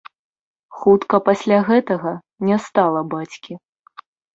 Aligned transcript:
Хутка 0.77 1.21
пасля 1.29 1.59
гэтага 1.69 2.17
не 2.51 2.57
стала 2.67 3.09
бацькі. 3.17 3.65